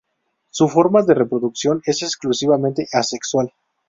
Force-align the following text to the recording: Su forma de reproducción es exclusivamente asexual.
Su 0.49 0.67
forma 0.67 1.03
de 1.03 1.13
reproducción 1.13 1.83
es 1.85 2.01
exclusivamente 2.01 2.87
asexual. 2.91 3.53